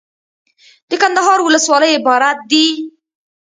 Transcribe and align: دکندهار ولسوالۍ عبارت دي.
دکندهار 0.89 1.39
ولسوالۍ 1.41 1.91
عبارت 1.99 2.39
دي. 2.51 2.65